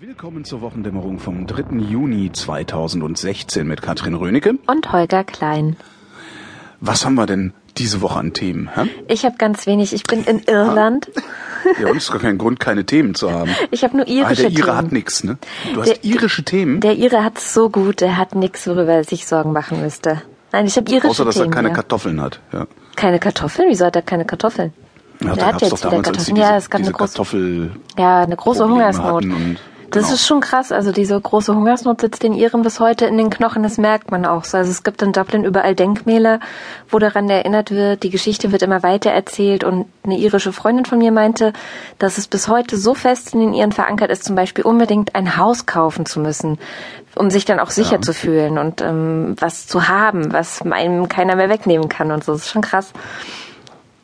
[0.00, 1.76] Willkommen zur Wochendämmerung vom 3.
[1.78, 4.54] Juni 2016 mit Katrin Rönecke.
[4.66, 5.76] Und Holger Klein.
[6.80, 8.70] Was haben wir denn diese Woche an Themen?
[8.74, 8.88] Hä?
[9.08, 9.92] Ich habe ganz wenig.
[9.92, 11.10] Ich bin in Irland.
[11.78, 13.50] Ja, und es ist gar kein Grund, keine Themen zu haben.
[13.70, 14.76] Ich habe nur Ah, irische der Ire Themen.
[14.76, 15.36] hat nix, ne?
[15.74, 19.04] Du hast Der- irische Themen, Der Ire hat's so gut, der hat nichts, worüber er
[19.04, 20.22] sich Sorgen machen müsste.
[20.52, 21.48] Nein, ich habe irische außer dass Themen.
[21.50, 21.74] er keine ja.
[21.74, 22.40] Kartoffeln hat.
[22.52, 22.66] Ja.
[22.96, 23.68] keine Kartoffeln?
[23.68, 24.72] Wieso hat er keine Kartoffeln?
[25.22, 26.34] Ja, Der hat jetzt wieder Kartoffeln.
[26.34, 29.26] diese, Ja, es gab eine große- Kartoffel Ja, eine große Hungersnot.
[29.90, 30.14] Das genau.
[30.14, 30.70] ist schon krass.
[30.70, 33.62] Also diese große Hungersnot sitzt den Iren bis heute in den Knochen.
[33.62, 34.56] Das merkt man auch so.
[34.58, 36.38] Also es gibt in Dublin überall Denkmäler,
[36.88, 38.04] wo daran erinnert wird.
[38.04, 39.64] Die Geschichte wird immer weiter erzählt.
[39.64, 41.52] Und eine irische Freundin von mir meinte,
[41.98, 45.36] dass es bis heute so fest in den Iren verankert ist, zum Beispiel unbedingt ein
[45.36, 46.58] Haus kaufen zu müssen,
[47.16, 48.00] um sich dann auch sicher Ja.
[48.00, 52.32] zu fühlen und ähm, was zu haben, was einem keiner mehr wegnehmen kann und so.
[52.32, 52.92] Das ist schon krass.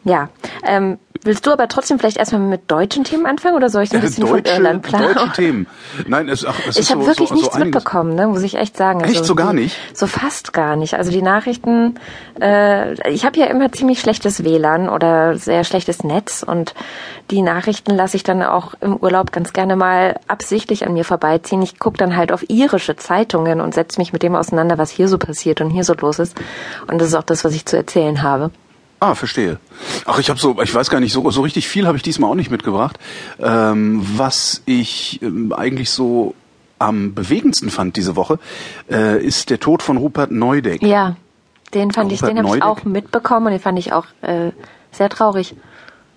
[0.07, 0.29] Ja.
[0.65, 4.01] Ähm, willst du aber trotzdem vielleicht erstmal mit deutschen Themen anfangen oder soll ich ein
[4.01, 5.15] bisschen von deutsche, Irland planen?
[5.15, 5.67] deutsche Themen.
[6.07, 8.55] Nein, es, ach, es Ich habe so, wirklich so, nichts so mitbekommen, ne, muss ich
[8.55, 9.01] echt sagen.
[9.01, 9.25] Echt?
[9.25, 9.77] So gar nicht?
[9.93, 10.95] So fast gar nicht.
[10.95, 11.99] Also die Nachrichten,
[12.41, 16.75] äh, ich habe ja immer ziemlich schlechtes WLAN oder sehr schlechtes Netz und
[17.31, 21.61] die Nachrichten lasse ich dann auch im Urlaub ganz gerne mal absichtlich an mir vorbeiziehen.
[21.63, 25.09] Ich gucke dann halt auf irische Zeitungen und setze mich mit dem auseinander, was hier
[25.09, 26.37] so passiert und hier so los ist.
[26.87, 28.51] Und das ist auch das, was ich zu erzählen habe.
[28.99, 29.59] Ah, verstehe.
[30.07, 32.31] Ach, ich habe so, ich weiß gar nicht, so, so richtig viel habe ich diesmal
[32.31, 32.99] auch nicht mitgebracht.
[33.39, 36.35] Ähm, was ich ähm, eigentlich so
[36.79, 38.39] am bewegendsten fand diese Woche,
[38.91, 40.83] äh, ist der Tod von Rupert Neudeck.
[40.83, 41.17] Ja,
[41.75, 44.53] den fand ich, Rupert den habe ich auch mitbekommen und den fand ich auch äh,
[44.93, 45.55] sehr traurig.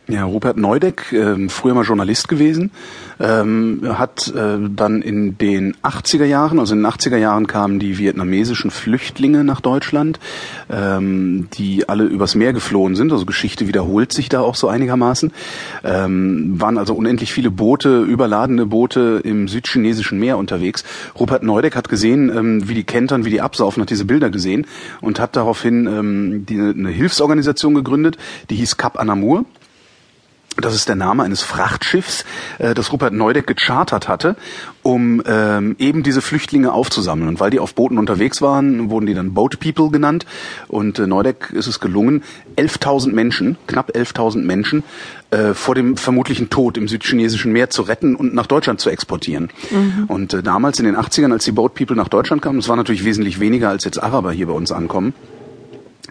[0.09, 2.71] Ja, Rupert Neudeck, ähm, früher mal Journalist gewesen,
[3.19, 7.99] ähm, hat äh, dann in den 80er Jahren, also in den 80er Jahren kamen die
[7.99, 10.19] vietnamesischen Flüchtlinge nach Deutschland,
[10.67, 15.31] ähm, die alle übers Meer geflohen sind, also Geschichte wiederholt sich da auch so einigermaßen,
[15.83, 20.83] ähm, waren also unendlich viele Boote, überladene Boote im südchinesischen Meer unterwegs.
[21.19, 24.65] Rupert Neudeck hat gesehen, ähm, wie die kentern, wie die absaufen, hat diese Bilder gesehen
[25.01, 28.17] und hat daraufhin ähm, die, eine Hilfsorganisation gegründet,
[28.49, 29.45] die hieß Cap Anamur.
[30.57, 32.25] Das ist der Name eines Frachtschiffs,
[32.57, 34.35] äh, das Rupert Neudeck gechartert hatte,
[34.83, 37.29] um ähm, eben diese Flüchtlinge aufzusammeln.
[37.29, 40.25] Und weil die auf Booten unterwegs waren, wurden die dann Boat People genannt.
[40.67, 42.23] Und äh, Neudeck ist es gelungen,
[42.57, 44.83] 11.000 Menschen, knapp 11.000 Menschen,
[45.31, 49.49] äh, vor dem vermutlichen Tod im südchinesischen Meer zu retten und nach Deutschland zu exportieren.
[50.07, 52.75] Und äh, damals in den 80ern, als die Boat People nach Deutschland kamen, das war
[52.75, 55.13] natürlich wesentlich weniger, als jetzt Araber hier bei uns ankommen,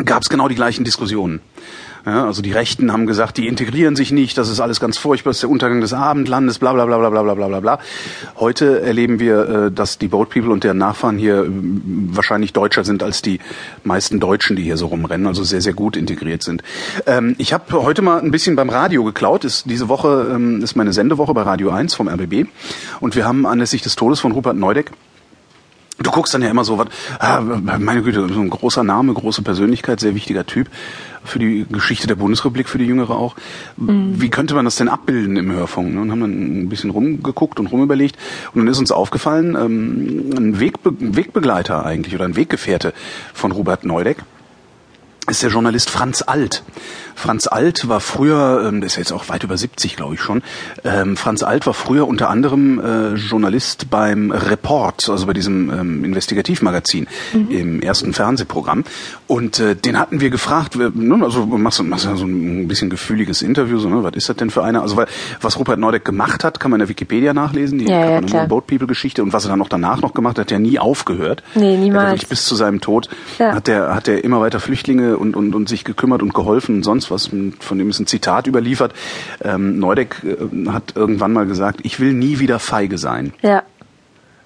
[0.04, 1.40] gab es genau die gleichen Diskussionen.
[2.06, 5.30] Ja, also die Rechten haben gesagt, die integrieren sich nicht, das ist alles ganz furchtbar,
[5.30, 7.78] das ist der Untergang des Abendlandes, bla bla bla bla bla bla bla bla.
[8.36, 12.84] Heute erleben wir, äh, dass die Boat People und deren Nachfahren hier ähm, wahrscheinlich deutscher
[12.84, 13.40] sind als die
[13.84, 16.62] meisten Deutschen, die hier so rumrennen, also sehr, sehr gut integriert sind.
[17.04, 19.38] Ähm, ich habe heute mal ein bisschen beim Radio geklaut.
[19.66, 22.46] Diese Woche ähm, ist meine Sendewoche bei Radio 1 vom RBB
[23.00, 24.92] und wir haben anlässlich des Todes von Rupert Neudeck
[26.00, 26.86] Du guckst dann ja immer so was,
[27.18, 30.68] ah, meine Güte, so ein großer Name, große Persönlichkeit, sehr wichtiger Typ
[31.24, 33.34] für die Geschichte der Bundesrepublik, für die Jüngere auch.
[33.76, 35.94] Wie könnte man das denn abbilden im Hörfunk?
[35.94, 36.00] ne?
[36.00, 38.16] Und haben dann ein bisschen rumgeguckt und rumüberlegt.
[38.54, 42.94] Und dann ist uns aufgefallen, ähm, ein Wegbe Wegbegleiter eigentlich oder ein Weggefährte
[43.34, 44.18] von Robert Neudeck
[45.28, 46.62] ist der Journalist Franz Alt.
[47.18, 50.20] Franz Alt war früher, ähm, der ist ja jetzt auch weit über 70, glaube ich
[50.20, 50.42] schon.
[50.84, 56.04] Ähm, Franz Alt war früher unter anderem äh, Journalist beim Report, also bei diesem ähm,
[56.04, 57.06] Investigativmagazin
[57.50, 58.84] im ersten Fernsehprogramm.
[59.26, 62.68] Und äh, den hatten wir gefragt, wir, nun, also machst du machst ja so ein
[62.68, 64.82] bisschen gefühliges Interview, so, ne, was ist das denn für einer?
[64.82, 65.06] Also weil
[65.40, 68.44] was Rupert Neudeck gemacht hat, kann man in der Wikipedia nachlesen, die Ja, ja.
[68.46, 70.78] Boat People Geschichte und was er dann noch danach noch gemacht hat, hat er nie
[70.78, 71.42] aufgehört.
[71.56, 72.10] Nee, Er niemals.
[72.12, 73.08] wirklich bis zu seinem Tod
[73.38, 73.54] Ja.
[73.54, 76.82] hat der hat der immer weiter Flüchtlinge und, und, und sich gekümmert und geholfen und
[76.84, 77.26] sonst was.
[77.26, 78.92] Von dem ist ein Zitat überliefert.
[79.42, 83.32] Ähm, Neudeck äh, hat irgendwann mal gesagt, ich will nie wieder feige sein.
[83.42, 83.62] Ja.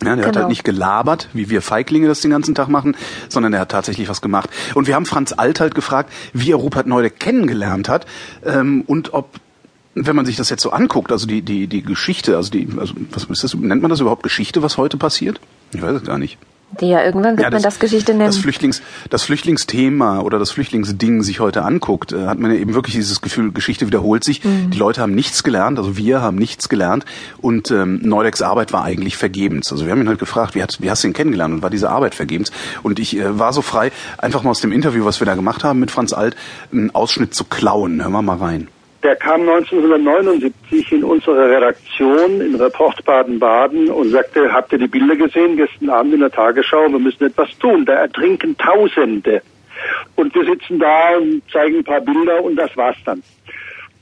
[0.04, 0.40] Ja, der hat Genau.
[0.40, 2.96] halt nicht gelabert, wie wir Feiglinge das den ganzen Tag machen,
[3.28, 4.50] sondern er hat tatsächlich was gemacht.
[4.74, 8.06] Und wir haben Franz Alt halt gefragt, wie er Rupert Neudeck kennengelernt hat
[8.44, 9.38] ähm, und ob
[9.94, 12.94] wenn man sich das jetzt so anguckt, also die die die Geschichte, also die also
[13.10, 15.38] was ist das nennt man das überhaupt Geschichte, was heute passiert?
[15.75, 16.38] Ich weiß es gar nicht.
[16.80, 18.26] Ja irgendwann wird man das Geschichte nennen.
[18.26, 22.74] Das, Flüchtlings, das Flüchtlingsthema oder das Flüchtlingsding sich heute anguckt, äh, hat man ja eben
[22.74, 24.44] wirklich dieses Gefühl, Geschichte wiederholt sich.
[24.44, 24.70] Mhm.
[24.70, 27.04] Die Leute haben nichts gelernt, also wir haben nichts gelernt
[27.40, 29.70] und ähm, Neudecks Arbeit war eigentlich vergebens.
[29.70, 31.70] Also wir haben ihn halt gefragt, wie, hat, wie hast du ihn kennengelernt und war
[31.70, 32.50] diese Arbeit vergebens?
[32.82, 35.64] Und ich äh, war so frei, einfach mal aus dem Interview, was wir da gemacht
[35.64, 36.36] haben mit Franz Alt,
[36.72, 38.02] einen Ausschnitt zu klauen.
[38.02, 38.68] Hören wir mal rein.
[39.02, 45.16] Der kam 1979 in unsere Redaktion in Report Baden-Baden und sagte, habt ihr die Bilder
[45.16, 46.88] gesehen gestern Abend in der Tagesschau?
[46.88, 47.84] Wir müssen etwas tun.
[47.84, 49.43] Da ertrinken Tausende.
[50.14, 53.22] Und wir sitzen da und zeigen ein paar Bilder und das war's dann.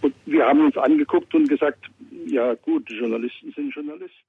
[0.02, 1.78] Und wir haben uns angeguckt und gesagt,
[2.26, 4.10] ja gut, Journalisten sind Journalisten.